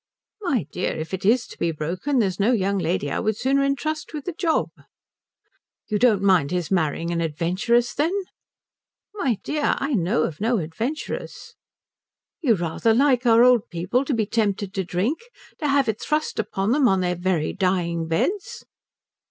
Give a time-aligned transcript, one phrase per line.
[0.41, 3.37] "My dear, if it is to be broken there is no young lady I would
[3.37, 4.69] sooner entrust with the job."
[5.89, 8.11] "You don't mind his marrying an adventuress, then?"
[9.13, 11.53] "My dear, I know of no adventuress."
[12.41, 15.19] "You rather like our old people to be tempted to drink,
[15.59, 18.65] to have it thrust upon them on their very dying beds?"